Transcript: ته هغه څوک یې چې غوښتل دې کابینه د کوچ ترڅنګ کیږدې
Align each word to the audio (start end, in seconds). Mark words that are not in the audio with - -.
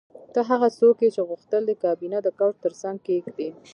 ته 0.33 0.39
هغه 0.49 0.67
څوک 0.79 0.95
یې 1.03 1.09
چې 1.15 1.21
غوښتل 1.29 1.61
دې 1.65 1.75
کابینه 1.83 2.17
د 2.23 2.27
کوچ 2.39 2.55
ترڅنګ 2.63 2.97
کیږدې 3.07 3.49